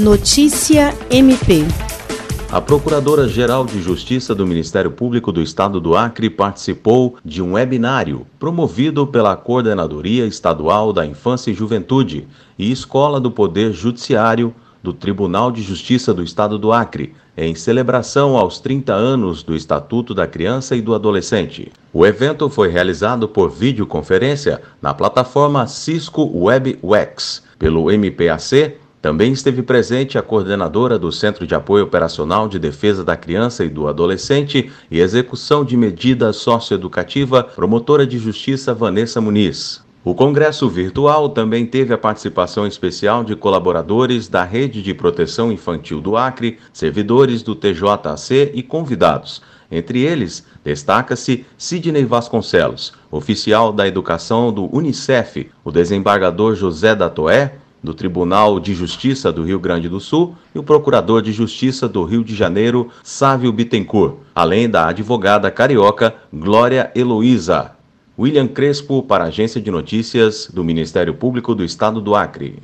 [0.00, 1.62] Notícia MP.
[2.50, 8.26] A Procuradora-Geral de Justiça do Ministério Público do Estado do Acre participou de um webinário
[8.38, 12.26] promovido pela Coordenadoria Estadual da Infância e Juventude
[12.58, 18.38] e Escola do Poder Judiciário do Tribunal de Justiça do Estado do Acre, em celebração
[18.38, 21.70] aos 30 anos do Estatuto da Criança e do Adolescente.
[21.92, 28.78] O evento foi realizado por videoconferência na plataforma Cisco WebWex, pelo MPAC.
[29.02, 33.68] Também esteve presente a coordenadora do Centro de Apoio Operacional de Defesa da Criança e
[33.70, 39.82] do Adolescente e Execução de Medida Socioeducativa, promotora de Justiça Vanessa Muniz.
[40.04, 46.00] O congresso virtual também teve a participação especial de colaboradores da Rede de Proteção Infantil
[46.00, 49.42] do Acre, servidores do TJAC e convidados.
[49.70, 57.94] Entre eles, destaca-se Sidney Vasconcelos, oficial da educação do Unicef, o desembargador José Datoé, do
[57.94, 62.22] Tribunal de Justiça do Rio Grande do Sul, e o Procurador de Justiça do Rio
[62.22, 67.72] de Janeiro, Sávio Bittencourt, além da advogada carioca Glória Heloísa.
[68.18, 72.58] William Crespo para a Agência de Notícias do Ministério Público do Estado do Acre.